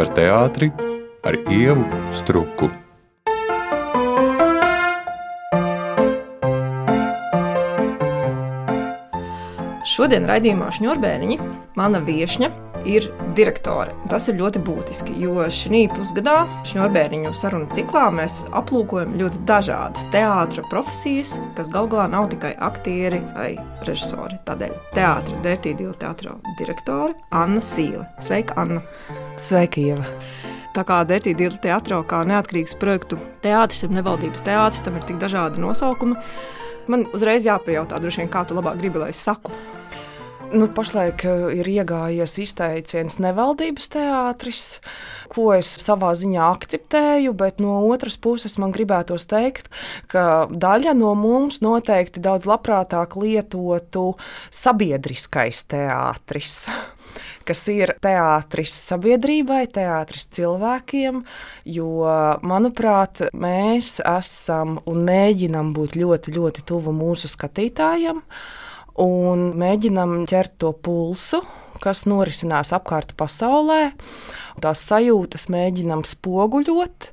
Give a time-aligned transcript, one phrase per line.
[0.00, 0.70] par teātri
[1.28, 1.84] ar ievu
[2.16, 2.70] struku.
[9.90, 12.48] Šodien raidījumā Šņurbēniņa mana viesņa
[12.86, 13.90] ir direktore.
[14.10, 20.68] Tas ir ļoti būtiski, jo šī pusgadā Šņurbēniņu sarunu ciklā mēs aplūkojam ļoti dažādas teātras
[20.70, 23.48] profesijas, kas galu galā nav tikai aktieri vai
[23.88, 24.38] režisori.
[24.46, 28.06] Tādēļ teātris Dērtīdīla teātris direktore Anna Sīle.
[28.22, 28.84] Sveika, Anna!
[29.42, 30.06] Sveika, Ieva!
[30.76, 35.58] Tā kā Dērtīdīla teātris kā neatkarīgs projektu teātris ir nevaldības teātris, tam ir tik dažādi
[35.66, 36.14] nosaukumi.
[36.86, 39.50] Man uzreiz jāpajautā, vien, kā tu labāk gribi, lai es saku.
[40.50, 44.62] Nu, pašlaik eh, ir iegājies izteiciens nevaldības teātris,
[45.30, 49.68] ko es savā ziņā akceptēju, bet no otras puses man gribētos teikt,
[50.10, 54.16] ka daļa no mums noteikti daudz labprātāk lietotu
[54.50, 56.64] sabiedriskais teātris
[57.48, 61.20] kas ir teātris sabiedrībai, teātris cilvēkiem,
[61.76, 61.92] jo,
[62.42, 68.24] manuprāt, mēs esam un mēģinam būt ļoti, ļoti tuvu mūsu skatītājiem
[68.98, 71.42] un mēģinam ķert to pulsu,
[71.80, 73.92] kas norisinās apkārt pasaulē.
[74.60, 77.10] Tās sajūtas mēģinam spoguļot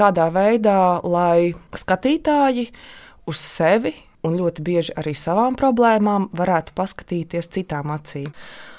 [0.00, 2.70] tādā veidā, lai skatītāji
[3.28, 3.92] uz sevi
[4.26, 8.32] un ļoti bieži arī savām problēmām varētu paskatīties citām acīm.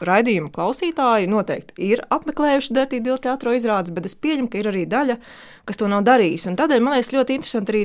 [0.05, 5.17] Raidījuma klausītāji noteikti ir apmeklējuši Dārtīdu teātros izrādes, bet es pieņemu, ka ir arī daļa,
[5.67, 6.47] kas to nav darījis.
[6.49, 7.81] Un tādēļ man liekas ļoti interesanti arī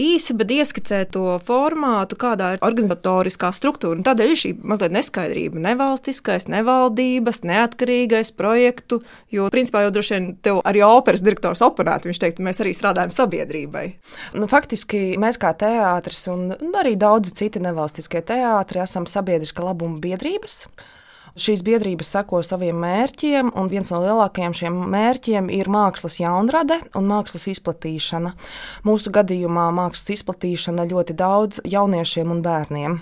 [0.00, 3.98] īsi, bet ieskicēt to formātu, kādā ir organizatoriskā struktūra.
[4.00, 5.62] Un tādēļ ir šī mazliet neskaidrība.
[5.68, 9.02] Nevalstiskais, nevaldības, neatkarīgais projektu,
[9.34, 12.10] jo principā jau droši vien tev arī operas direktors oponētu.
[12.10, 13.86] Viņš teikt, mēs arī strādājam sabiedrībai.
[14.40, 20.64] Nu, faktiski mēs kā teātris un arī daudzi citi nevalstiskie teātri esam sabiedriska labuma biedrības.
[21.36, 27.10] Šīs biedrības seko saviem mērķiem, un viens no lielākajiem šiem mērķiem ir mākslas jaunrade un
[27.10, 28.32] mākslas izplatīšana.
[28.88, 32.98] Mūsu gadījumā mākslas izplatīšana ļoti daudz jauniešiem un bērniem.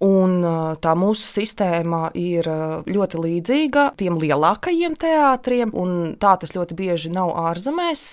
[0.00, 0.38] Un
[0.80, 2.46] tā mūsu sistēma ir
[2.88, 8.04] ļoti līdzīga tiem lielākajiem teātriem, un tā tas ļoti bieži nav ārzemēs.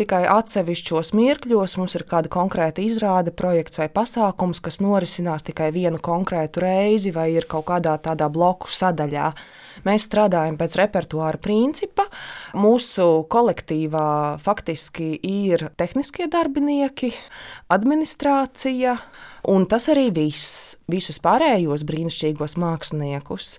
[0.00, 6.02] Tikai atsevišķos mirkļos mums ir kāda konkrēta izrāde, projekts vai pasākums, kas norisinās tikai vienu
[6.02, 9.30] konkrētu reizi vai ir kaut kādā tādā bloku sadaļā.
[9.86, 12.08] Mēs strādājam pēc repertuāra principa.
[12.58, 14.08] Mūsu kolektīvā
[14.42, 17.12] faktiski ir tehniskie darbinieki,
[17.70, 18.98] administrācija
[19.46, 20.74] Un tas arī viss.
[20.90, 23.56] Visus pārējos brīnišķīgos māksliniekus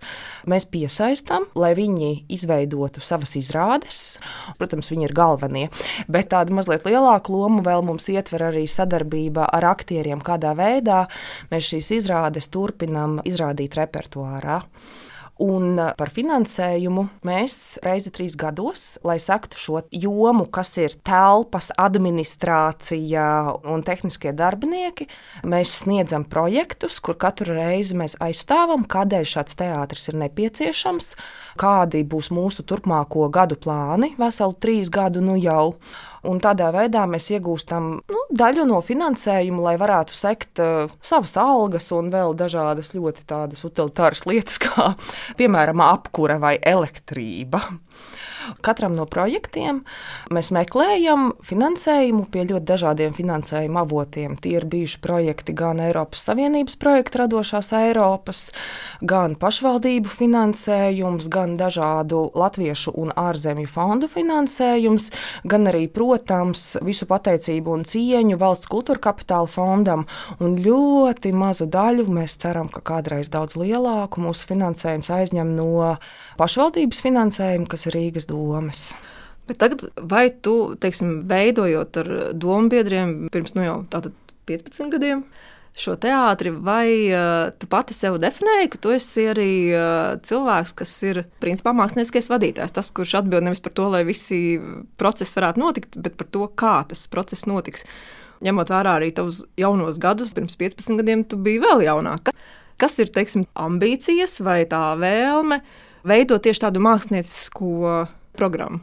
[0.48, 4.02] mēs piesaistām, lai viņi izveidotu savas izrādes.
[4.60, 5.66] Protams, viņi ir galvenie,
[6.12, 11.06] bet tāda mazliet lielāka loma vēl mums ietver arī sadarbība ar aktieriem, kādā veidā
[11.52, 14.62] mēs šīs izrādes turpinām izrādīt repertuārā.
[15.44, 21.70] Un uh, par finansējumu mēs reizi trīs gados, lai sektu šo jomu, kas ir telpas,
[21.78, 23.28] administrācija
[23.70, 25.06] un tehniskie darbinieki,
[25.46, 31.14] mēs sniedzam projektus, kur katru reizi mēs aizstāvam, kādēļ šāds teātris ir nepieciešams,
[31.62, 35.76] kādi būs mūsu turpmāko gadu plāni, veselu trīs gadu nu jau.
[36.28, 41.88] Un tādā veidā mēs iegūstam nu, daļu no finansējuma, lai varētu sekt uh, savas algas
[41.96, 44.92] un vēl dažādas ļoti tādas utilitāras lietas, kā
[45.40, 47.64] piemēram apkure vai elektrība.
[48.66, 49.84] Katram no projektiem
[50.34, 54.38] mēs meklējam finansējumu pie ļoti dažādiem finansējuma avotiem.
[54.42, 58.48] Tie ir bijuši projekti gan Eiropas Savienības projekta radošās Eiropas,
[59.02, 65.10] gan pašvaldību finansējums, gan dažādu latviešu un ārzemju fondu finansējums,
[65.48, 70.06] gan arī, protams, visu pateicību un cieņu valsts kultūra kapitāla fondam.
[70.44, 75.96] Un ļoti mazu daļu mēs ceram, ka kādreiz daudz lielāku mūsu finansējums aizņem no
[76.40, 78.92] pašvaldības finansējuma, kas ir Rīgas domas.
[79.48, 83.78] Bet tagad, vai tu, teiksim, veidojot ar domu biedriem pirms nu jau
[84.48, 85.24] 15 gadiem,
[85.78, 90.94] šo teātri, vai uh, tu pati sev definēji, ka tu esi arī uh, cilvēks, kas
[91.06, 92.74] ir principā mākslinieckais vadītājs.
[92.76, 94.58] Tas, kurš atbild nevis par to, lai visi
[95.00, 97.86] procesi varētu notikt, bet par to, kā tas process notiks.
[98.44, 102.34] Ņemot vērā arī tavus jaunos gadus, pirms 15 gadiem tu biji vēl jaunāka.
[102.78, 105.62] Kas ir teiksim, ambīcijas vai tā vēlme
[106.08, 107.72] veidot tieši tādu māksliniecisko
[108.38, 108.80] programmu?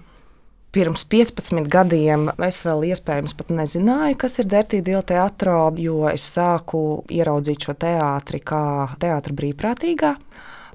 [0.74, 6.80] Pirms 15 gadiem es vēl iespējams pat nezināju, kas ir Dārtīdīla teātris, jo es sāku
[7.14, 8.64] ieraudzīt šo teātri kā
[8.98, 10.16] teātris brīvprātīgā.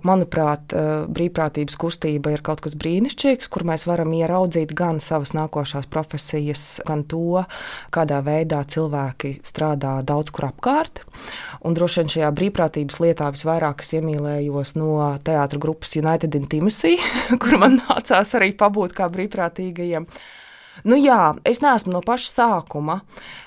[0.08, 5.90] Manuprāt, eh, brīvprātības kustība ir kaut kas brīnišķīgs, kur mēs varam ieraudzīt gan savas nākošās
[5.92, 7.44] profesijas, gan to,
[7.92, 11.04] kādā veidā cilvēki strādā daudz kur apkārt.
[11.62, 16.98] Un droši vien šajā brīvprātības lietā visvairāk es iemīlējos no teātras grupas United Intimacy,
[17.42, 20.08] kur man nācās arī pabūt kā brīvprātīgajiem.
[20.88, 23.00] Nu, jā, es neesmu no paša sākuma,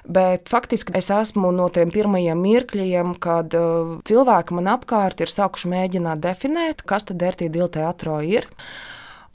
[0.04, 5.70] bet faktiski es esmu no tiem pirmajiem mirkļiem, kad uh, cilvēki man apkārt ir sākuši
[5.72, 8.48] mēģināt definēt, kas tad ir tie divi teātro ir.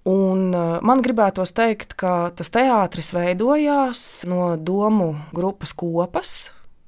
[0.08, 6.38] Un uh, man gribētos teikt, ka tas teātris veidojās no domu grupas kopas,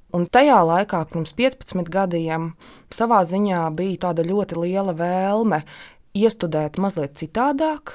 [0.09, 2.53] Un tajā laikā, pirms 15 gadiem,
[2.89, 5.61] savā ziņā bija tāda ļoti liela vēlme
[6.17, 7.93] iestudēt mazliet citādāk,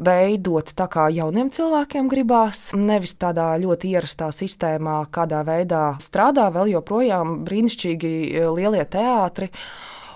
[0.00, 6.74] veidot tā, kā jauniem cilvēkiem gribās, nevis tādā ļoti ierastā sistēmā, kādā veidā strādā vēl
[6.74, 8.14] joprojām brīnišķīgi
[8.56, 9.50] lielie teātri.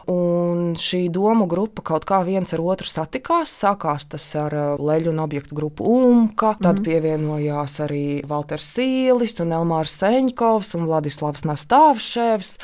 [0.08, 3.52] Un šī domu grupa kaut kā viens ar otru satikās.
[3.52, 6.86] Sākās tas ar uh, leļu un objektu grupu UMKA, tad mm.
[6.86, 12.54] pievienojās arī Valters Sīlis, un Elmārs Seņkovs un Vladislavs Nastāvševs.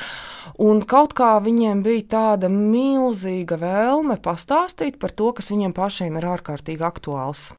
[0.65, 6.29] Un kaut kā viņiem bija tāda milzīga vēlme pastāstīt par to, kas viņiem pašiem ir
[6.33, 7.51] ārkārtīgi aktuāls.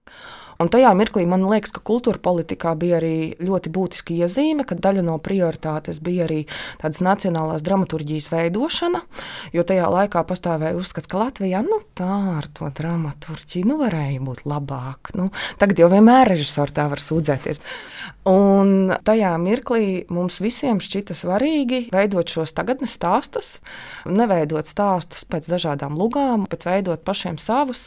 [0.62, 5.04] Un tajā mirklī man liekas, ka kultūra politikā bija arī ļoti būtiska iezīme, ka daļa
[5.04, 6.38] no prioritātes bija arī
[6.80, 9.02] tādas nacionālās dramaturgijas veidošana,
[9.52, 12.08] jo tajā laikā pastāvēja uzskats, ka Latvijā nu, tā
[12.38, 15.12] ar to dramaturģiju nu, varēja būt labāk.
[15.18, 15.28] Nu,
[15.60, 17.60] tagad jau vienmēr režisori tā var sūdzēties.
[18.26, 23.58] Un tajā mirklī mums visiem šķita svarīgi veidot šos tagadnes stāstus,
[24.08, 27.86] neveidot stāstus pēc dažādām lugām, bet veidot pašiem savus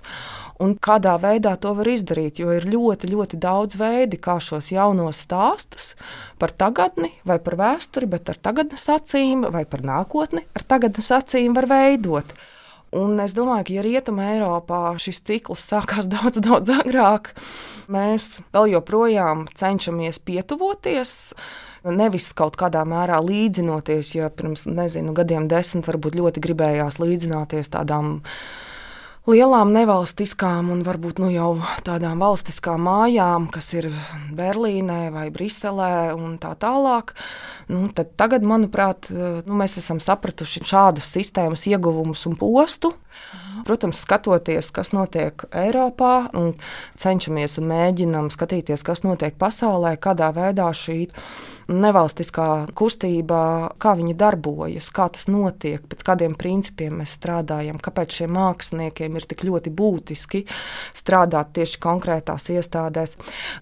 [0.60, 2.40] un kādā veidā to var izdarīt.
[2.40, 5.94] Jo ir ļoti, ļoti daudz veidi, kā šos jaunos stāstus
[6.40, 11.58] par tagadni vai par vēsturi, bet ar tagadnes acīm vai par nākotni ar tagadnes acīm
[11.58, 12.38] var veidot.
[12.96, 17.34] Un es domāju, ka, ja Rietumē Eiropā šis cikls sākās daudz, daudz agrāk,
[17.92, 21.12] mēs vēl joprojām cenšamies pietuvoties.
[21.86, 28.18] Nevis kaut kādā mērā līdzinoties, ja pirms nezinu, gadiem desmit varbūt ļoti gribējās līdzināties tādām
[29.28, 31.50] lielām nevalstiskām un varbūt nu, jau
[31.86, 33.90] tādām valstiskām mājām, kas ir
[34.36, 37.16] Berlīnē vai Briselē un tā tālāk.
[37.68, 42.94] Nu, tagad, manuprāt, nu, mēs esam sapratuši šādas sistēmas ieguvumus un postu.
[43.68, 46.54] Protams, skatoties, kas notiek Eiropā, un
[47.00, 51.06] cenšamies un mēģinam skatīties, kas notiek pasaulē, kādā veidā šī
[51.70, 58.34] nevalstiskā kustība, kā viņa darbojas, kā tas notiek, pēc kādiem principiem mēs strādājam, kāpēc šiem
[58.34, 60.44] māksliniekiem ir tik ļoti būtiski
[60.98, 63.16] strādāt tieši konkrētās iestādēs.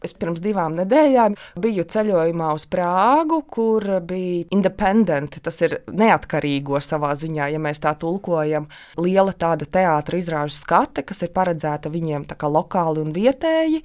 [0.05, 7.11] Es pirms divām nedēļām biju ceļojumā uz Prāgu, kur bija independenti, tas ir neatkarīgo savā
[7.19, 8.69] ziņā, ja mēs tā tulkojam,
[9.03, 9.86] liela tāda teātra
[10.17, 13.83] izrāžu skate, kas ir paredzēta viņiem lokāli un vietēji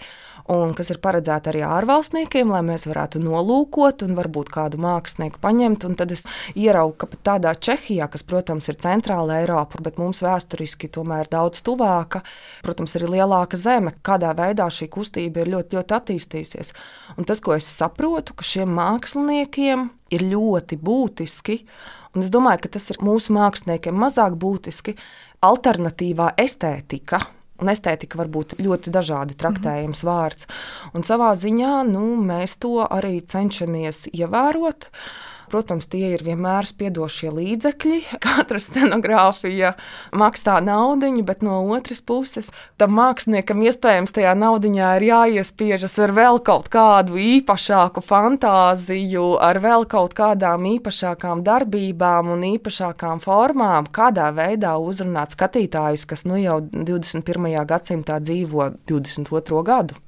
[0.50, 5.86] un kas ir paredzēta arī ārvalstniekiem, lai mēs varētu nolūkot un varbūt kādu mākslinieku paņemt.
[5.86, 6.24] Un tad es
[6.58, 11.62] ieraugu, ka pat tādā Čehijā, kas, protams, ir centrāla Eiropa, bet mums vēsturiski tomēr daudz
[11.66, 12.24] tuvāka,
[12.66, 16.74] protams, ir lielāka zeme, kādā veidā šī kustība ir ļoti, ļoti attīstījusies.
[17.16, 21.62] Un tas, ko es saprotu, ka šiem māksliniekiem ir ļoti būtiski.
[22.14, 24.96] Un es domāju, ka tas ir mūsu māksliniekiem mazāk būtiski.
[25.42, 27.22] Alternatīvā estētika,
[27.62, 30.22] Un estētika var būt ļoti dažādi traktējams mm -hmm.
[30.22, 30.46] vārds.
[30.94, 34.90] Un savā ziņā nu, mēs to arī cenšamies ievērot.
[35.52, 37.98] Protams, tie ir vienmēr spiedošie līdzekļi.
[38.24, 39.74] Katra scenogrāfija
[40.16, 42.48] maksā naudu, bet no otras puses
[42.80, 49.84] tam māksliniekam iespējams tajā naudā ir jāiespiežas ar vēl kaut kādu īpašāku fantāziju, ar vēl
[49.90, 57.52] kaut kādām īpašākām darbībām un īpašākām formām, kādā veidā uzrunāt skatītājus, kas nu jau 21.
[57.68, 59.62] gadsimtā dzīvo 22.
[59.68, 60.00] gadu.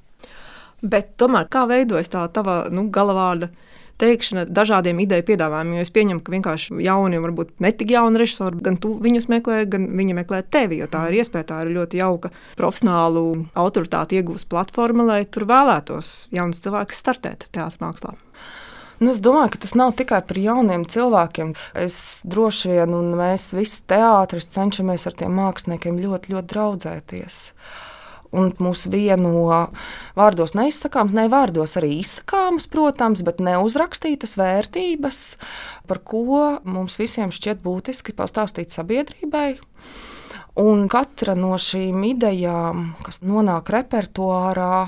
[0.81, 3.53] Bet tomēr kā veidojas tā tava nu, galavārda?
[4.01, 5.79] Teikšana dažādiem ideju piedāvājumiem.
[5.79, 9.61] Jo es pieņemu, ka vienkārši jauni, varbūt ne tik jauni režisori, gan tu viņus meklē,
[9.71, 10.81] gan viņi meklē tevi.
[10.81, 13.25] Jo tā ir iespēja, tā ir ļoti jauka profesionālu
[13.55, 18.15] autoritāti iegūst platforma, lai tur vēlētos jauns cilvēks startēt teātrī mākslā.
[18.99, 21.51] Nu, es domāju, ka tas nav tikai par jauniem cilvēkiem.
[21.75, 27.41] Es droši vien, un mēs visi teātris cenšamies ar tiem māksliniekiem ļoti, ļoti draudzēties
[28.35, 29.31] un mūs vieno
[30.17, 35.21] vārdos neizsakāms, ne vārdos arī izsakāmas, protams, bet neuzrakstītas vērtības,
[35.89, 39.55] par ko mums visiem šķiet būtiski pastāstīt sabiedrībai.
[40.55, 44.87] Un katra no šīm idejām, kas nonāk repertuārā,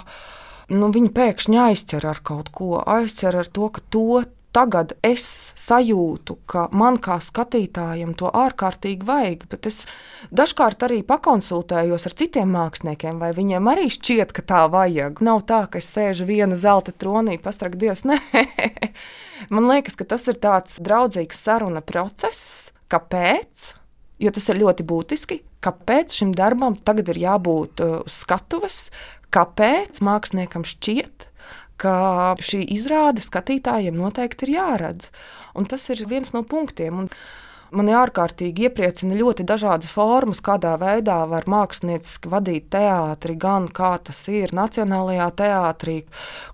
[0.71, 4.21] nu, viņa pēkšņi aizķer ar kaut ko, aizķer ar to, ka to
[4.55, 5.23] tagad es
[5.57, 9.81] sajūtu, ka man kā skatītājam to ārkārtīgi vajag, bet es
[10.35, 15.21] dažkārt arī pakonsultējos ar citiem māksliniekiem, vai viņiem arī šķiet, ka tā vajag.
[15.25, 18.05] Nav tā, ka es sēžu viena zelta tronī, pastrāk Dievs.
[18.07, 18.19] Nē,
[19.53, 22.71] man liekas, ka tas ir tāds draudzīgs saruna process.
[22.91, 23.73] Kāpēc?
[24.23, 25.41] Jo tas ir ļoti būtiski.
[25.61, 28.87] Kāpēc šim darbam tagad ir jābūt uh, uz skatuves?
[29.33, 31.27] Kāpēc māksliniekam šķiet,
[31.81, 35.11] ka šī izrāde skatītājiem noteikti ir jāredz.
[35.57, 37.05] Un tas ir viens no punktiem.
[37.05, 37.11] Un
[37.75, 44.21] Mani ārkārtīgi iepriecina ļoti dažādas formas, kādā veidā var mākslinieciski vadīt teātri, gan kā tas
[44.31, 45.97] ir Nacionālajā teātrī,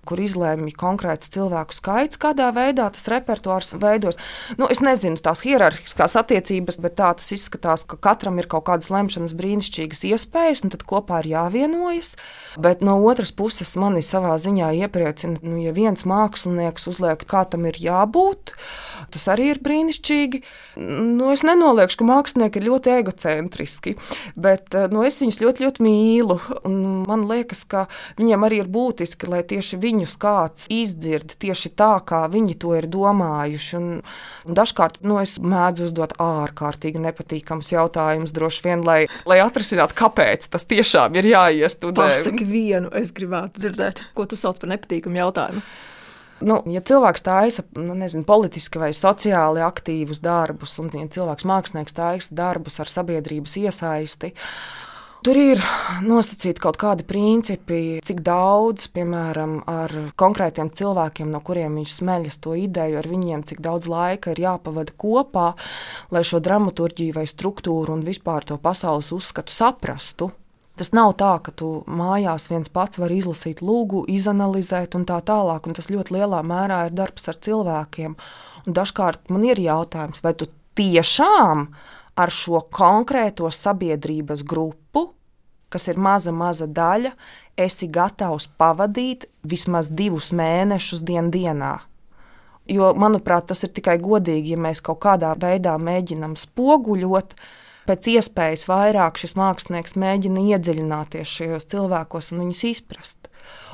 [0.08, 4.18] kur izlēma konkrēts cilvēku skaits, kādā veidā tas repertuārs veidos.
[4.58, 8.90] Nu, es nezinu tās hierarhiskās attiecības, bet tā tas izskatās, ka katram ir kaut kādas
[8.90, 12.14] lemšanas brīnišķīgas iespējas, un tad kopā ir jāvienojas.
[12.58, 17.70] Bet no otras puses, mani savā ziņā iepriecina, nu, ja viens mākslinieks uzliek, kā tam
[17.70, 18.54] ir jābūt,
[19.14, 20.42] tas arī ir brīnišķīgi
[21.04, 23.94] nu, es nenoliekšu, ka mākslinieki ir ļoti egocentriski,
[24.36, 26.38] bet eh, nu, es viņus ļoti, ļoti mīlu.
[27.08, 27.86] Man liekas, ka
[28.18, 32.88] viņiem arī ir būtiski, lai tieši viņus kāds izdzird tieši tā, kā viņi to ir
[32.90, 33.78] domājuši.
[33.78, 33.88] Un,
[34.48, 40.48] un dažkārt nu, es mēdzu uzdot ārkārtīgi nepatīkams jautājumus, droši vien, lai, lai atrisinātu, kāpēc
[40.52, 42.10] tas tiešām ir jāiestudē.
[42.14, 45.64] Pasaki vienu, es gribētu dzirdēt, ko tu sauc par nepatīkamu jautājumu.
[46.44, 51.96] Nu, ja cilvēks taisa nu, nezinu, politiski vai sociāli aktīvus darbus, un ja cilvēks mākslinieks
[51.96, 54.34] taisa darbus ar sabiedrības iesaisti,
[55.24, 55.60] Tur ir
[56.04, 62.52] nosacīti kaut kādi principi, cik daudz, piemēram, ar konkrētiem cilvēkiem, no kuriem viņš smeļas to
[62.60, 65.46] ideju, ar viņiem, cik daudz laika ir jāpavada kopā,
[66.12, 70.28] lai šo dramaturgiju vai struktūru un vispār to pasaules uzskatu saprastu.
[70.74, 75.68] Tas nav tā, ka tu mājās viens pats vari izlasīt lūgu, izanalizēt un tā tālāk.
[75.68, 78.16] Un tas ļoti lielā mērā ir darbs ar cilvēkiem.
[78.66, 81.68] Un dažkārt man ir jautājums, vai tu tiešām
[82.18, 85.12] ar šo konkrēto sabiedrības grupu,
[85.70, 87.14] kas ir maza, maza daļa,
[87.58, 91.76] esi gatavs pavadīt vismaz divus mēnešus dien dienā.
[92.70, 97.34] Jo, manuprāt, tas ir tikai godīgi, ja mēs kaut kādā veidā mēģinām spoguļot
[97.88, 103.30] pēc iespējas vairāk šis mākslinieks mēģina iedziļināties šajos cilvēkos un viņus izprast.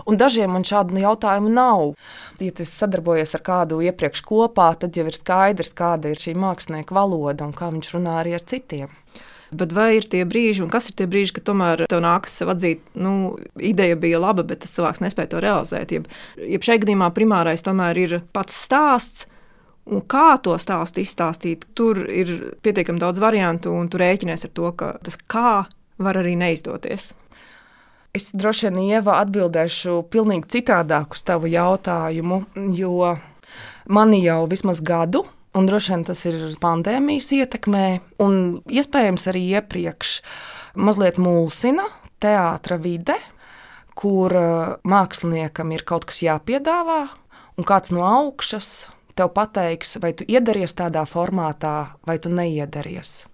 [0.08, 1.92] Un dažiem man šādu jautājumu nav.
[2.42, 6.96] Ja tu sadarbojies ar kādu iepriekš kopā, tad jau ir skaidrs, kāda ir šī mākslinieka
[6.96, 8.90] valoda un kā viņš runā arī ar citiem.
[9.50, 12.52] Bet vai ir tie brīži, un kas ir tie brīži, kad tomēr tev nākas sev
[12.52, 15.94] atzīt, nu, ideja bija laba, bet tas cilvēks nespēja to realizēt?
[15.96, 16.06] Jeb,
[16.38, 19.26] jeb šajā gadījumā primārais tomēr ir pats stāsts,
[19.90, 24.70] Un kā to stāstu izstāstīt, tur ir pietiekami daudz variantu, un tu rēķinies ar to,
[24.76, 25.64] ka tas kā
[26.00, 27.14] var arī neizdoties.
[28.14, 32.42] Es droši vien Ieva atbildēšu pavisam citādāk uz tavu jautājumu,
[32.74, 33.14] jo
[33.86, 37.86] mani jau vismaz gadu, un droši vien tas ir pandēmijas ietekmē,
[38.22, 40.20] un iespējams arī iepriekš
[40.74, 41.86] mazliet mulsina
[42.22, 43.16] teātra vide,
[43.94, 47.02] kur uh, māksliniekam ir kaut kas jāpiedāvā,
[47.58, 53.26] un kāds no augšas tev pateiks, vai tu iedaries tādā formātā, vai tu neiedaries.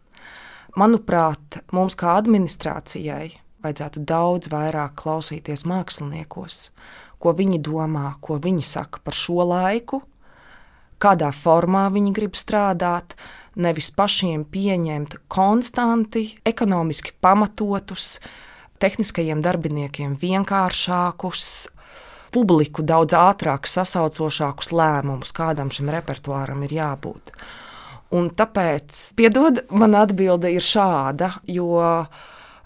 [0.76, 6.58] Manuprāt, mums kā administrācijai vajadzētu daudz vairāk klausīties māksliniekos,
[7.22, 10.02] ko viņi domā, ko viņi saka par šo laiku,
[11.02, 13.14] kādā formā viņi grib strādāt,
[13.56, 18.18] nevis pašiem pieņemt konstanti, ekonomiski pamatotus,
[18.82, 21.70] tehniskajiem darbiniekiem vienkāršākus,
[22.34, 27.34] publiku daudz ātrāk sasaucošākus lēmumus, kādam šim repertuāram ir jābūt.
[28.14, 31.80] Un tāpēc, piedod, man atbilde ir šāda, jo,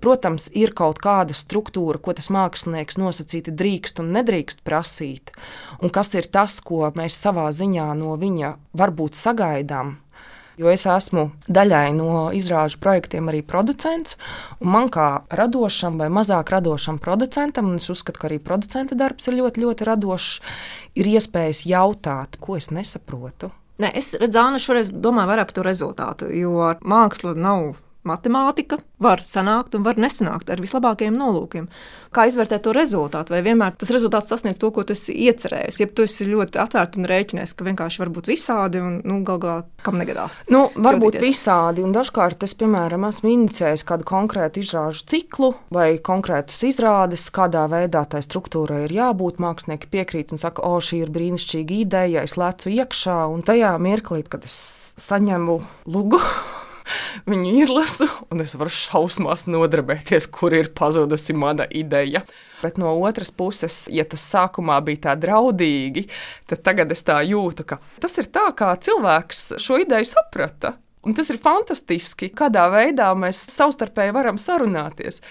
[0.05, 5.33] protams, ir kaut kāda struktūra, ko tas mākslinieks nosacīti drīkst un nedrīkst prasīt,
[5.81, 9.97] un kas ir tas, ko mēs savā ziņā no viņa varbūt sagaidām
[10.59, 14.17] jo es esmu daļai no izrāžu projektiem arī producents.
[14.61, 19.39] Man kā radošam vai mazāk radošam producentam, un es uzskatu, ka arī producenta darbs ir
[19.41, 20.33] ļoti, ļoti radošs,
[20.99, 23.53] ir iespējas jautāt, ko es nesaprotu.
[23.81, 27.79] Nē, es redzu, Anna, šoreiz domāju vairāk par to rezultātu, jo māksla nav
[28.11, 31.69] matemātika var sanākt un var nesanākt ar vislabākajiem nolūkiem.
[32.11, 33.35] Kā izvērtēt to rezultātu?
[33.35, 35.81] Vai vienmēr tas rezultāts sasniedz to, ko tu esi iecerējis?
[35.81, 39.39] Ja tu esi ļoti atvērts un rēķinies, ka vienkārši var būt visādi un nu, gal
[39.43, 40.41] galā kam negadās.
[40.51, 46.63] Nu, varbūt visādi, un dažkārt es, piemēram, esmu inicijējis kādu konkrētu izrāžu ciklu vai konkrētus
[46.69, 49.41] izrādes, kādā veidā tai struktūrai ir jābūt.
[49.41, 54.25] Mākslinieki piekrīt un saka, o, šī ir brīnišķīga ideja, es lecu iekšā, un tajā mirklī,
[54.29, 54.59] kad es
[55.01, 56.21] saņemu lugu
[57.31, 62.25] Viņu izlasu, un es varu šausmās nodarbēties, kur ir pazudusi mana ideja.
[62.61, 66.07] Bet no otras puses, ja tas sākumā bija tā draudīgi,
[66.51, 70.77] tad tagad es tā jūtu, ka tas ir tā, kā cilvēks šo ideju saprata.
[71.01, 75.23] Un tas ir fantastiski, kādā veidā mēs savstarpēji varam sarunāties.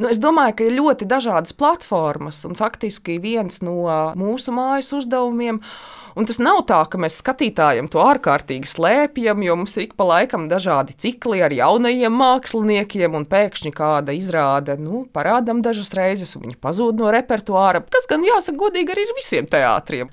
[0.00, 3.82] Nu, es domāju, ka ir ļoti dažādas platformas, un faktiski viens no
[4.16, 5.60] mūsu mājas uzdevumiem.
[6.18, 10.08] Un tas nav tā, ka mēs skatītājiem to ārkārtīgi slēpjam, jo mums ir ik pa
[10.08, 16.48] laikam dažādi cikli ar jaunajiem māksliniekiem, un pēkšņi kāda izrāde nu, parādām dažas reizes, un
[16.48, 17.84] viņi pazūd no repertuāra.
[17.86, 20.10] Tas gan jāsaka godīgi arī ir visiem teātriem.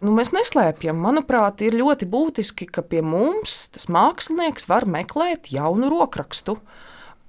[0.00, 0.96] Nu, mēs neslēpjam.
[0.96, 6.56] Manuprāt, ir ļoti būtiski, ka pie mums tas mākslinieks var meklēt jaunu rokrakstu.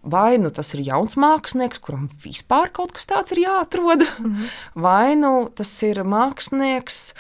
[0.02, 4.48] Vai nu tas ir jauns mākslinieks, kuram vispār kaut kas tāds ir jāatrod, mm -hmm.
[4.74, 7.14] vai nu tas ir mākslinieks,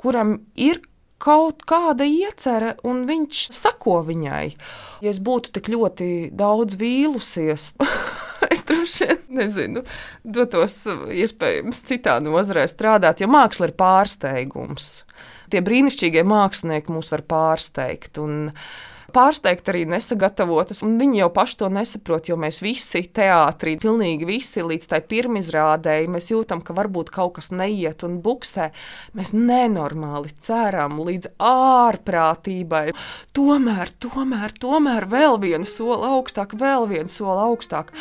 [0.00, 0.80] kuram ir
[1.20, 4.46] kaut kāda iecerē, un viņš sako viņai.
[5.04, 7.74] Ja es būtu tik ļoti daudz vīlusies,
[8.52, 9.84] es droši vien nezinu,
[10.24, 14.90] dotos iespējams citā nozarē strādāt, jo māksla ir pārsteigums.
[15.52, 18.20] Tie brīnišķīgie mākslinieki mūs var pārsteigt.
[18.22, 18.52] Un,
[19.12, 20.82] pārsteigt arī nesagatavotas.
[20.84, 26.30] Viņi jau paši to nesaprot, jo mēs visi teātrī, pilnīgi visi līdz tai pirmizrādēji, mēs
[26.32, 28.70] jūtam, ka varbūt kaut kas neiet un buksē.
[29.18, 32.84] Mēs nenormāli ceram līdz ārprātībai.
[33.36, 37.92] Tomēr, tomēr, tomēr vēl vienu soli augstāk, vēl vienu soli augstāk.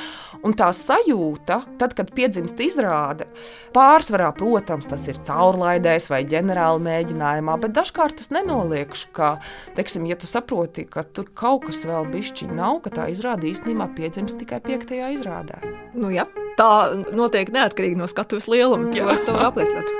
[0.46, 3.28] Un tā sajūta, tad, kad piedzimst izrāde,
[3.76, 9.34] pārsvarā, protams, tas ir caurlaidēs vai ģenerāla mēģinājumā, bet dažkārt tas nenoliekšu, ka,
[9.78, 13.90] teiksim, ja tu saproti, ka tur kaut kas vēl bišķi nav, ka tā izrāde īstenībā
[13.98, 15.60] piedzimst tikai piektajā izrādē.
[15.96, 16.26] Nu, jā,
[16.60, 16.70] tā
[17.16, 19.98] notiek neatkarīgi no skatuves lieluma, to es tev apliecinātu.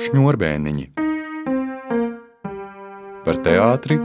[0.00, 0.86] Šņurbēniņi
[3.24, 3.98] par teātri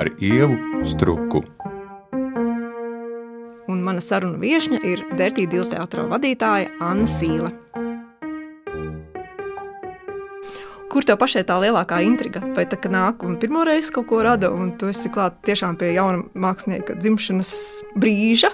[0.00, 1.44] ar ievu struku.
[3.68, 7.52] Un mana saruna viesne ir Dertī Dilteātra vadītāja Anna Sīla.
[10.94, 12.38] Kur tev pašai tā lielākā intriga?
[12.54, 15.74] Vai tā, ka nāk un pirmo reizi kaut ko rada, un tu esi klāt tiešām
[15.80, 17.54] pie jauna mākslinieka dzimšanas
[17.98, 18.52] brīža,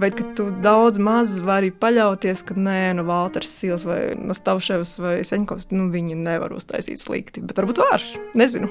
[0.00, 5.18] vai tu daudz maz vari paļauties, ka nē, no Valters Sils vai no Stavševs vai
[5.28, 8.04] Seņkovs, nu viņi nevar uztaisīt slikti, bet varbūt var,
[8.40, 8.70] nezinu.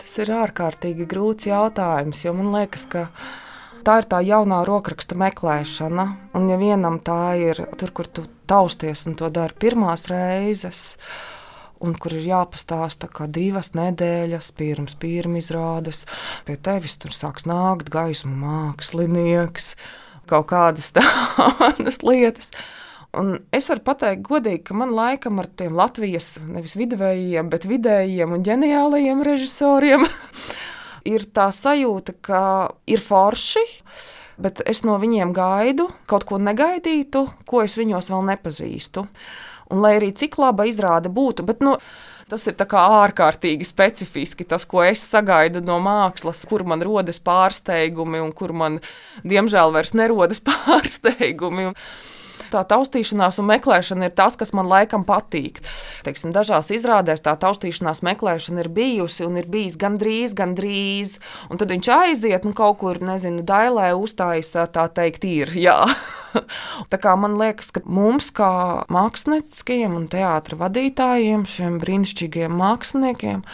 [0.00, 3.10] Tas ir ārkārtīgi grūts jautājums, jo man liekas, ka
[3.84, 6.06] tā ir tā jaunā rokraksta meklēšana.
[6.32, 10.96] Un, ja vienam tā ir tur, kur tu tausties un to dari pirmās reizes,
[11.80, 16.04] un kur ir jāpastāsta, ka divas nedēļas pirms pirmizrādes
[16.46, 19.74] pie tevis tur sāks nākt gaismu mākslinieks,
[20.30, 22.52] kaut kādas tādas lietas.
[23.16, 28.36] Un es varu pateikt, godīgi, ka man laikam ar tiem Latvijas nevis vidējiem, bet vidējiem
[28.36, 30.06] un ģeniālajiem režisoriem
[31.14, 32.42] ir tā sajūta, ka
[32.86, 33.64] ir forši.
[34.40, 39.04] Bet es no viņiem gaidu kaut ko negaidītu, ko es viņos vēl nepazīstu.
[39.70, 41.76] Un lai arī cik laba izrāde būtu, bet nu,
[42.30, 44.46] tas ir ārkārtīgi specifiski.
[44.46, 48.80] Tas, ko es sagaidu no mākslas, kur man rodas pārsteigumi un kur man,
[49.24, 51.70] diemžēl, vairs nerodas pārsteigumi
[52.52, 55.60] tā taustīšanās un meklēšana ir tas, kas man laikam patīk.
[56.06, 61.16] Teiksim, dažās izrādēs tā taustīšanās meklēšana ir bijusi un ir bijis gandrīz, gandrīz.
[61.50, 65.54] Un tad viņš aiziet un kaut kur, nezinu, dailē uzstājas tā teikt, ir.
[66.92, 68.50] Tā kā man liekas, ka mums, kā
[68.92, 73.44] māksliniekiem un teātra vadītājiem, šiem brīnišķīgiem māksliniekiem,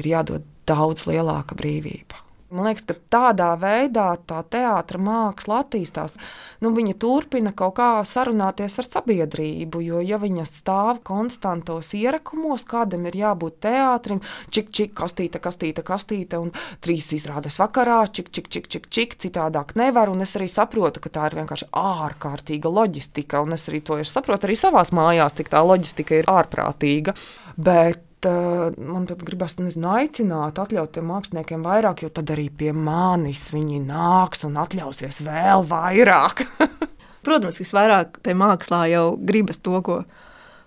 [0.00, 2.21] ir jādod daudz lielāka brīvība.
[2.52, 6.18] Man liekas, ka tādā veidā tā teātris māksla attīstās.
[6.60, 13.08] Nu, viņa turpina kaut kā sarunāties ar sabiedrību, jo, ja viņa stāv konstantos ierakumos, kādam
[13.08, 14.20] ir jābūt teātrim,
[14.52, 16.52] čik, čik, kastīte, kastīte, kastīte, un
[16.84, 20.12] trīs izrādes vakarā, čik, čik, čik, čik, čik citādāk nevar.
[20.12, 24.50] Un es arī saprotu, ka tā ir vienkārši ārkārtīga loģistika, un es arī to saprotu
[24.50, 27.16] arī savās mājās, cik tā loģistika ir ārprātīga.
[27.56, 33.48] Bet man pat gribas nezinu, aicināt, atļaut tiem māksliniekiem vairāk, jo tad arī pie manis
[33.54, 36.44] viņi nāks un atļausies vēl vairāk.
[37.26, 40.02] Protams, visvairāk tajā mākslā jau gribas to, ko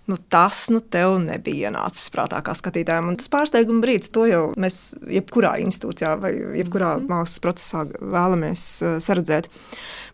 [0.05, 3.09] nu, tas nu, tev nebija ienācis prātā kā skatītājiem.
[3.11, 7.09] Un tas pārsteiguma brīdis, to jau mēs jebkurā institūcijā vai jebkurā mm.
[7.11, 8.67] mākslas procesā vēlamies
[9.03, 9.49] saredzēt.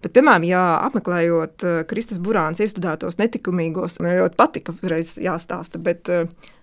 [0.01, 6.09] Bet, piemēram, ja apmeklējot Kristus Burāns iestudētos netikumīgos, man ļoti patika, uzreiz jāstāsta, bet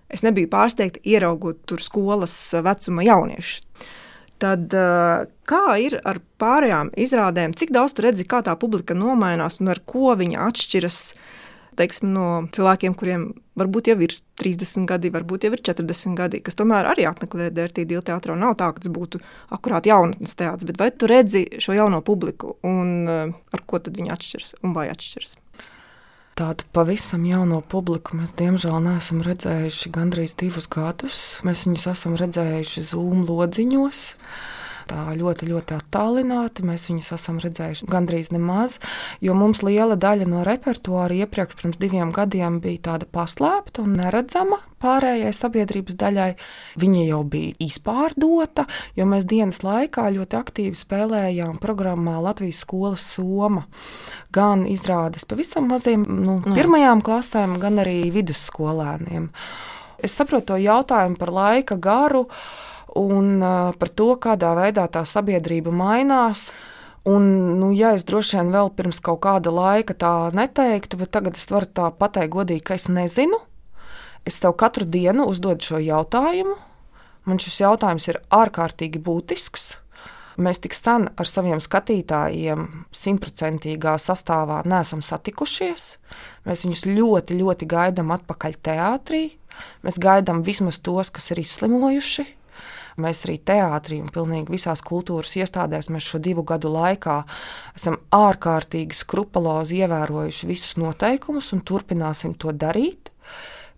[0.09, 3.63] Es nebiju pārsteigta ieraugot tur skolas vecuma jauniešus.
[4.39, 7.51] Tad kā ir ar pārējām izrādēm?
[7.59, 11.01] Cik daudz tu redzi, kā tā publika nomainās un ar ko viņa atšķiras?
[11.79, 13.25] teiksim, no cilvēkiem, kuriem
[13.59, 18.03] varbūt jau ir 30 gadi, varbūt jau ir 40 gadi, kas tomēr arī apmeklē ielu
[18.05, 18.37] teātru.
[18.39, 19.21] Nav tā, ka tas būtu
[19.55, 23.99] akurāt jaunatnes teātris, bet vai tu redzi šo jauno publiku un uh, ar ko tad
[23.99, 25.37] viņi atšķiras un vai atšķiras?
[26.39, 31.17] Tādu pavisam jauno publiku mēs diemžēl neesam redzējuši gandrīz divus gadus.
[31.43, 34.03] Mēs viņus esam redzējuši Zoom lodziņos
[34.89, 36.65] tā ļoti, ļoti attālināti.
[36.67, 38.79] Mēs viņus esam redzējuši gandrīz nemaz,
[39.23, 44.59] jo mums liela daļa no repertuāra iepriekš pirms diviem gadiem bija tāda paslēpta un neredzama
[44.79, 46.29] pārējai sabiedrības daļai.
[46.79, 48.65] Viņa jau bija izpārdota,
[48.97, 53.65] jo mēs dienas laikā ļoti aktīvi spēlējām programmā Latvijas skolas Soma.
[54.35, 59.29] Gan izrādes pavisam maziem, nu, pirmajām klasēm, gan arī vidusskolēniem.
[59.99, 62.29] Es saprotu to jautājumu par laika garu
[62.97, 63.39] un
[63.79, 66.49] par to, kādā veidā tā sabiedrība mainās.
[67.07, 67.25] Un,
[67.59, 71.47] nu, ja es droši vien vēl pirms kaut kāda laika tā neteiktu, bet tagad es
[71.49, 73.39] varu tā pateikt godīgi, ka es nezinu.
[74.27, 76.57] Es tev katru dienu uzdodu šo jautājumu.
[77.25, 79.77] Man šis jautājums ir ārkārtīgi būtisks.
[80.39, 85.87] Mēs tik sen ar saviem skatītājiem simtprocentīgā sastāvā neesam satikušies.
[86.47, 89.23] Mēs viņus ļoti, ļoti gaidām atpakaļ teātrī.
[89.83, 92.25] Mēs gaidām vismaz tos, kas ir izslimojuši,
[92.97, 97.23] Mēs arī teātrī un pilnīgi visās kultūras iestādēs šo divu gadu laikā
[97.75, 103.11] esam ārkārtīgi skrupulozi ievērojuši visus noteikumus un turpināsim to darīt.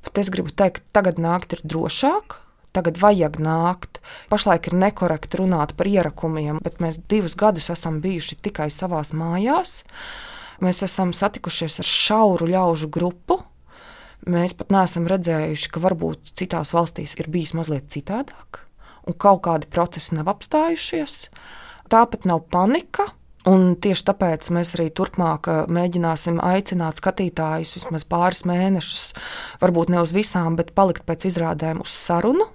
[0.05, 2.39] Bet es gribu teikt, ka tagad nākt ir drošāk.
[2.71, 3.99] Tagad vajag nākt.
[4.31, 9.81] Pašlaik ir nekorekti runāt par ierakumiem, bet mēs divus gadus esam bijuši tikai savā mājās.
[10.63, 13.41] Mēs esam satikušies ar šauru ļaužu grupu,
[14.29, 18.60] Mēs pat neesam redzējuši, ka varbūt citās valstīs ir bijis mazliet citādāk
[19.07, 21.25] un kaut kādi procesi nav apstājušies.
[21.91, 23.11] Tāpat nav panika.
[23.49, 29.07] Un tieši tāpēc mēs arī turpmāk eh, mēģināsim aicināt skatītājus vismaz pāris mēnešus,
[29.63, 32.45] varbūt ne uz visām, bet palikt pēc izrādēm uz sarunu.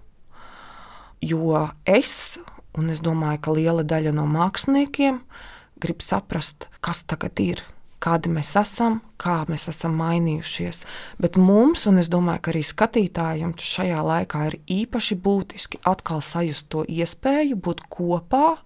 [1.19, 2.39] Jo es,
[2.79, 5.25] un es domāju, ka liela daļa no māksliniekiem
[5.83, 7.67] grib saprast, kas tagad ir
[8.03, 10.83] kādi mēs esam, kā mēs esam mainījušies.
[11.23, 16.69] Bet mums, un es domāju, ka arī skatītājiem šajā laikā ir īpaši būtiski atkal sajust
[16.73, 18.59] to iespēju būt kopā,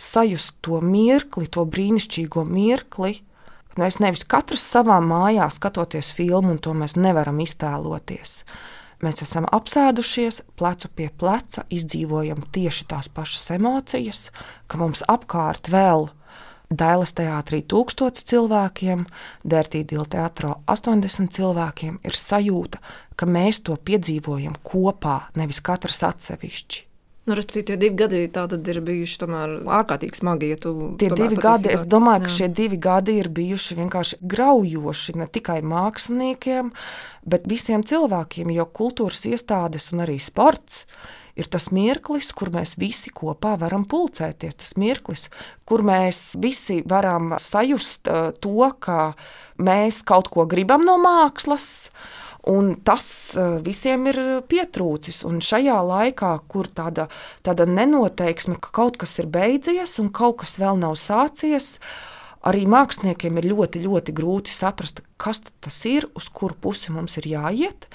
[0.00, 3.20] sajust to mirkli, to brīnišķīgo mirkli.
[3.80, 8.42] Mēs nevis katrs savā mājā skatoties filmu, un to mēs nevaram iztēloties.
[9.00, 14.26] Mēs esam apsēdušies, plecu pie pleca, izdzīvojam tieši tās pašas emocijas,
[14.68, 16.19] ka mums apkārt vēl ir
[16.70, 19.02] Dailas teātrī tūkstots cilvēkiem,
[19.42, 22.78] Dērtīdīla teātrā 80 cilvēkiem ir sajūta,
[23.18, 26.86] ka mēs to piedzīvojam kopā, nevis katrs atsevišķi.
[27.26, 30.52] Nu, Respektīvi, tie divi gadi ir bijuši ārkārtīgi smagi.
[30.54, 30.58] Ja
[31.02, 32.36] tie divi gadi, es domāju, ka jā.
[32.38, 36.70] šie divi gadi ir bijuši vienkārši graujoši ne tikai māksliniekiem,
[37.26, 41.19] bet visiem cilvēkiem, jo kultūras iestādes un arī sports ir
[41.50, 44.56] tas mirklis, kur mēs visi kopā varam pulcēties.
[44.62, 45.28] Tas mirklis,
[45.68, 49.12] kur mēs visi varam sajust uh, to, ka
[49.60, 51.90] mēs kaut ko gribam no mākslas.
[52.48, 53.04] Un tas
[53.36, 55.22] uh, visiem ir pietrūcis.
[55.28, 57.10] Un šajā laikā, kur tāda,
[57.44, 61.74] tāda nenoteiksme, ka kaut kas ir beidzies un kaut kas vēl nav sācies,
[62.40, 67.28] arī māksliniekiem ir ļoti, ļoti grūti saprast, kas tas ir, uz kuru pusi mums ir
[67.28, 67.90] jāiet.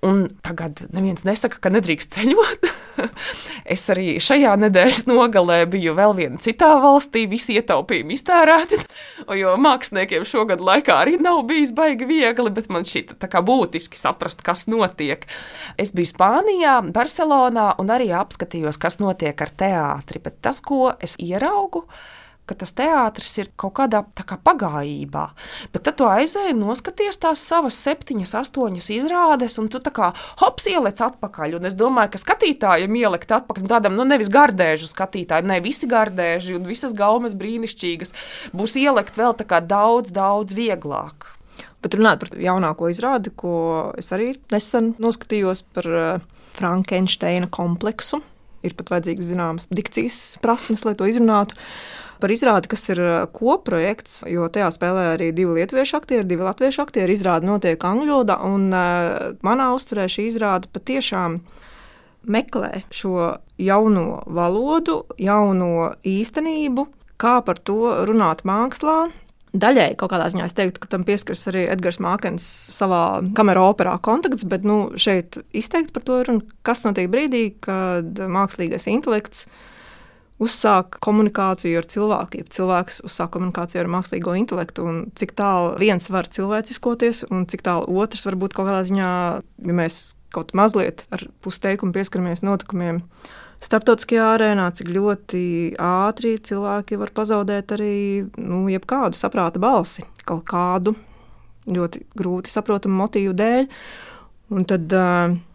[0.00, 2.70] Un tagad neviens nesaka, ka nedrīkst ceļot.
[3.74, 8.80] es arī šajā nedēļas nogalē biju vēl vienā citā valstī, visi ietaupījumi iztērēti.
[9.40, 13.98] Jo māksliniekiem šogad laikā arī nav bijis baigi viegli, bet man šī tā kā būtiski
[14.00, 15.22] saprast, kas notiek.
[15.80, 20.22] Es biju Spānijā, Barcelonā un arī apskatījos, kas notiek ar teātri.
[20.24, 22.19] Bet tas, ko es ieraugu, ir
[22.50, 25.24] ka tas teātris ir kaut kādā kā pagājībā.
[25.70, 30.10] Bet tad tu aizēji noskaties tās savas septiņas, astoņas izrādes, un tu tā kā
[30.42, 31.58] hops ieliec atpakaļ.
[31.60, 35.88] Un es domāju, ka skatītājiem ielikt atpakaļ, nu, tādam nu, nevis gardēžu skatītājiem, ne visi
[35.90, 38.16] gardēži un visas gaumas brīnišķīgas,
[38.56, 39.36] būs ielikt vēl
[39.70, 41.30] daudz, daudz vieglāk.
[41.80, 43.54] Bet runājot par jaunāko izrādi, ko
[44.00, 48.20] es arī nesen noskatījos par uh, Frankensteina kompleksu,
[48.66, 51.56] ir pat vajadzīgas zināmas dikcijas prasmes, lai to izrunātu
[52.22, 56.84] par izrādi, kas ir uh, koprojekts, jo tajā spēlē arī divi lietuviešu aktieri, divi latviešu
[56.84, 57.16] aktieri.
[57.16, 61.40] Izrāde notiek angļu valodā, un uh, manā uztverē šī izrāde patiešām
[62.28, 66.86] meklē šo jauno valodu, jauno īstenību,
[67.20, 69.08] kā par to runāt mākslā.
[69.50, 73.96] Daļai kaut kādā ziņā es teiktu, ka tam pieskaras arī Edgars Mākens savā kamerā operā
[73.98, 79.48] kontakts, bet nu, šeit izteikti par to ir un kas notiek brīdī, kad mākslīgais intelekts
[80.40, 86.08] uzsāk komunikāciju ar cilvēku, ja cilvēks uzsāk komunikāciju ar mākslīgo intelektu, un cik tālu viens
[86.12, 89.10] var cilvēciskoties, un cik tālu otrs var būt kaut kādā ziņā,
[89.66, 90.00] ja mēs
[90.34, 93.02] kaut mazliet ar pusteikumu pieskaramies notikumiem.
[93.60, 95.42] Starptautiskajā arēnā, cik ļoti
[95.84, 97.96] ātri cilvēki var pazaudēt arī
[98.40, 100.94] nu, jebkādu saprāta balsi, kaut kādu
[101.68, 103.68] ļoti grūti saprotamu motīvu dēļ.
[104.56, 104.90] Un tad,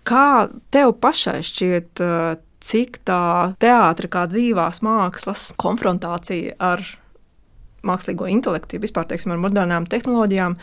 [0.07, 0.27] kā
[0.71, 2.03] tev pašai šķiet,
[2.65, 6.83] cik tā teātris, kā dzīvās mākslas konfrontācija ar
[7.85, 10.57] mākslīgo intelektu, vispār teiksim, ar modernām tehnoloģijām,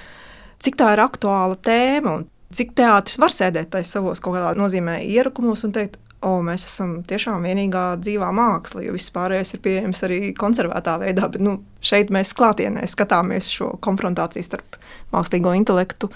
[0.62, 4.98] cik tā ir aktuāla tēma un cik teātris var sēdēt tajā savos kaut kādā nozīmē
[5.06, 10.02] ierakumos un teikt, o, mēs esam tiešām vienīgā dzīvā māksla, jo viss pārējais ir pieejams
[10.06, 11.28] arī konservētā veidā.
[11.32, 14.78] Bet nu, šeit mēs klātienē skatāmies šo konfrontāciju starp
[15.14, 16.10] mākslīgo intelektu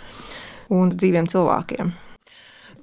[0.75, 1.95] un dzīviem cilvēkiem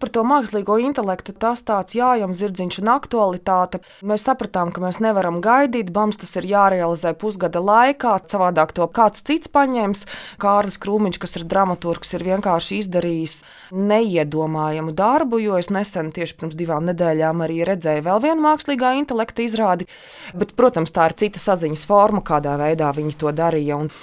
[0.04, 3.80] par to mākslīgo intelektu, tas tāds jājams zirdziņš un aktualitāte.
[4.04, 9.24] Mēs sapratām, ka mēs nevaram gaidīt, bams tas ir jārealizē pusgada laikā, savādāk to kāds
[9.24, 10.04] cits paņems.
[10.44, 13.38] Kārlis Krūmiņš, kas ir dramaturgs, ir vienkārši izdarījis
[13.72, 19.46] neiedomājamu darbu, jo es nesen tieši pirms divām nedēļām arī redzēju vēl vienu mākslīgā intelekta
[19.46, 19.88] izrādi.
[20.36, 23.80] Bet, protams, tā ir cita saziņas forma, kādā veidā viņi to darīja.
[23.86, 23.94] Un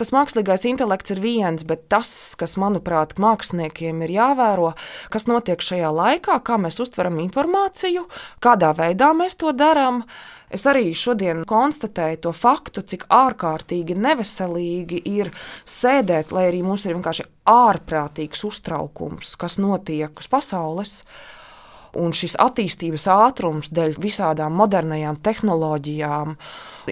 [0.00, 2.08] tas mākslīgais intelekts ir viens, bet tas,
[2.40, 4.72] kas, manuprāt, māksliniekiem ir jāvēro,
[5.12, 8.06] kas notiek notiek šajā laikā, kā mēs uztveram informāciju,
[8.40, 10.04] kādā veidā mēs to darām.
[10.50, 15.30] Es arī šodien konstatēju to faktu, cik ārkārtīgi neveselīgi ir
[15.64, 21.04] sēdēt, lai arī mums ir vienkārši ārprātīgs uztraukums, kas notiek uz pasaules.
[21.98, 26.36] Un šis attīstības ātrums dēļ visādām modernajām tehnoloģijām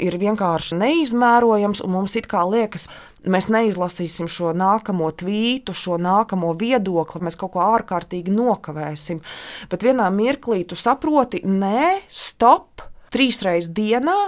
[0.02, 2.88] ir vienkārši neizmērojams, un mums it kā liekas,
[3.22, 9.22] mēs neizlasīsim šo nākamo tvītu, šo nākamo viedokli, mēs kaut ko ārkārtīgi nokavēsim.
[9.70, 12.82] Bet vienā mirklī tu saproti, nē, stop,
[13.14, 14.18] trīs reizes dienā,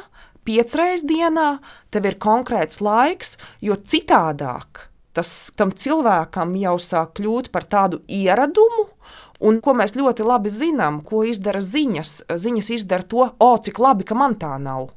[0.47, 1.57] piecreiz dienā,
[1.91, 8.87] tev ir konkrēts laiks, jo citādāk tas tam cilvēkam jau sāk kļūt par tādu ieradumu,
[9.41, 12.27] Un ko mēs ļoti labi zinām, ko izdara ziņas.
[12.29, 14.91] Ziņas izdara to, o, cik labi, ka man tā nav.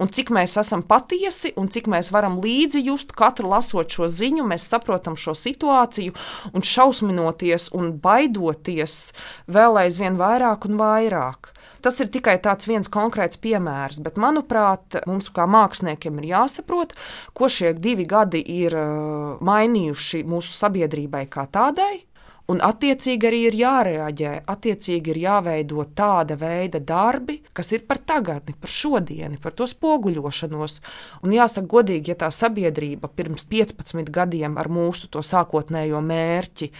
[0.00, 4.46] Un cik mēs esam patiesi, un cik mēs varam līdzi just katru lasot šo ziņu,
[4.48, 6.14] mēs saprotam šo situāciju,
[6.56, 9.12] un šausminoties un baidoties
[9.52, 11.52] vēl aizvien vairāk un vairāk.
[11.82, 16.94] Tas ir tikai viens konkrēts piemērs, bet manuprāt, mums kā māksliniekiem ir jāsaprot,
[17.34, 22.06] ko šie divi gadi ir uh, mainījuši mūsu sabiedrībai kā tādai
[22.50, 28.56] Un attiecīgi arī ir jārēģē, attiecīgi ir jāveido tāda veida darbi, kas ir par tagadni,
[28.58, 30.80] par šodienu, par to spoguļošanos.
[31.22, 36.72] Un jāsaka, godīgi, ja tā sabiedrība pirms 15 gadiem ar mūsu sākotnējo mērķi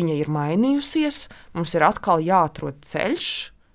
[0.00, 3.30] ir mainījusies, mums ir atkal jāatrod ceļš,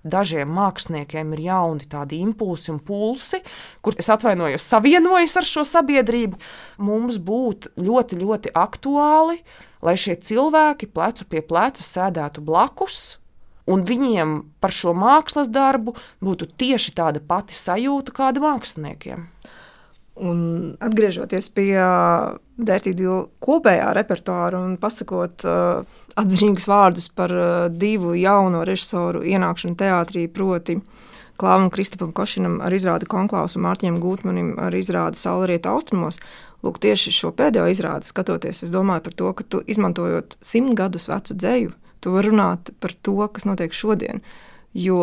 [0.06, 3.40] dažiem māksliniekiem ir jauni tādi impulsi un pulsi,
[3.82, 6.38] kur es atvainojos, savienojas ar šo sabiedrību.
[6.82, 9.40] Mums būtu ļoti, ļoti aktuāli
[9.86, 13.18] lai šie cilvēki plecu pie pleca sēdētu blakus,
[13.66, 19.26] un viņiem par šo mākslas darbu būtu tieši tāda pati sajūta kāda māksliniekiem.
[20.16, 20.38] Un
[20.80, 21.74] atgriežoties pie
[22.56, 25.82] Dārtīdīla kopējā repertuāra un pasakot uh,
[26.16, 30.78] atzinīgus vārdus par uh, divu jauno režisoru ienākšanu teātrī, proti,
[31.36, 36.16] Klāvam Kristapam Košinam ar izrādi Konklāvs un Mārķiem Gūtmanim ar izrādi Saulrieta austrumos,
[36.64, 41.08] Lūk, tieši šo pēdējo izrādi skatoties, es domāju par to, ka tu izmantojot simt gadus
[41.10, 44.22] vecu dzēju, tu vari runāt par to, kas notiek šodien.
[44.76, 44.98] Jo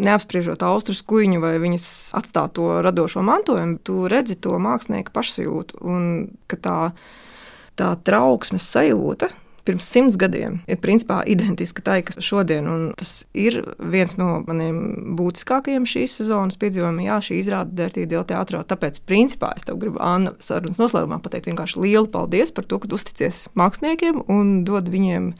[0.00, 6.06] neapspriežot austrus kuģiņu vai viņas atstāto radošo mantojumu, tu redzi to mākslinieka pašsajūtu un
[6.48, 6.78] ka tā,
[7.76, 9.28] tā trauksmes sajūta,
[9.68, 12.68] pirms simts gadiem ir principā identiska tai, kas šodien.
[12.70, 17.06] Un tas ir viens no maniem būtiskākajiem šīs sezonas piedzīvojumiem.
[17.10, 18.64] Jā, šī izrāda dertīga dēļ teātrā.
[18.68, 22.90] Tāpēc, principā, es tev gribu Anna sarunas noslēgumā pateikt vienkārši lielu paldies par to, ka
[22.96, 25.32] uzticies māksliniekiem un dod viņiem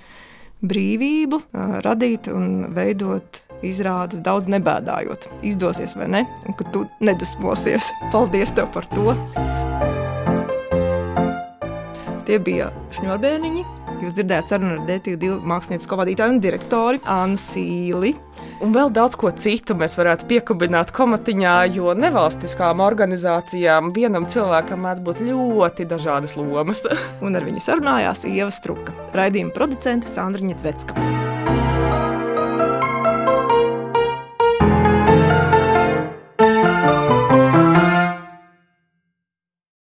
[0.68, 1.38] brīvību,
[1.86, 5.28] radīt un veidot izrādes daudz nebēdājot.
[5.46, 7.92] Izdosies vai ne, un ka tu nedusmosies.
[8.12, 9.14] Paldies tev par to!
[12.28, 13.62] Tie bija šņurbēniņi,
[13.98, 18.12] Jūs dzirdējāt sarunu ar detektīvu māksliniecisko vadītāju un direktori Annu Sīli.
[18.62, 25.02] Un vēl daudz ko citu mēs varētu piekabināt komatiņā, jo nevalstiskām organizācijām vienam cilvēkam mēdz
[25.06, 26.86] būt ļoti dažādas lomas.
[27.24, 31.37] un ar viņu sarunājās Ieva Struka, raidījuma producente Sandra Ņetsvetska.